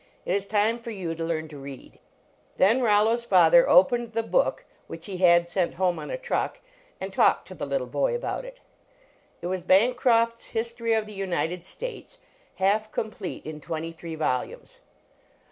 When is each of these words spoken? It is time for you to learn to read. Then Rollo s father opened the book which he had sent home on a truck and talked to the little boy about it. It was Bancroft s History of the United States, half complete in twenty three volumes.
It 0.25 0.33
is 0.33 0.47
time 0.47 0.79
for 0.79 0.89
you 0.89 1.13
to 1.13 1.23
learn 1.23 1.47
to 1.49 1.59
read. 1.59 1.99
Then 2.57 2.81
Rollo 2.81 3.11
s 3.11 3.23
father 3.23 3.69
opened 3.69 4.13
the 4.13 4.23
book 4.23 4.65
which 4.87 5.05
he 5.05 5.17
had 5.17 5.47
sent 5.47 5.75
home 5.75 5.99
on 5.99 6.09
a 6.09 6.17
truck 6.17 6.59
and 6.99 7.13
talked 7.13 7.47
to 7.49 7.53
the 7.53 7.67
little 7.67 7.85
boy 7.85 8.15
about 8.15 8.43
it. 8.43 8.61
It 9.43 9.45
was 9.45 9.61
Bancroft 9.61 10.37
s 10.37 10.45
History 10.47 10.93
of 10.93 11.05
the 11.05 11.13
United 11.13 11.63
States, 11.63 12.17
half 12.55 12.91
complete 12.91 13.45
in 13.45 13.61
twenty 13.61 13.91
three 13.91 14.15
volumes. 14.15 14.79